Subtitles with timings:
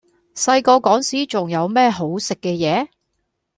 [0.33, 2.89] 細個嗰時仲有咩好食嘅野？